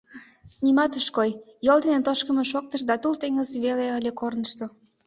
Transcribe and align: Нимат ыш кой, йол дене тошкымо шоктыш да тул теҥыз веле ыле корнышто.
Нимат 0.63 0.93
ыш 0.99 1.07
кой, 1.15 1.29
йол 1.65 1.79
дене 1.85 1.99
тошкымо 2.07 2.43
шоктыш 2.51 2.81
да 2.89 2.95
тул 3.01 3.13
теҥыз 3.21 3.49
веле 3.63 3.85
ыле 3.99 4.11
корнышто. 4.19 4.65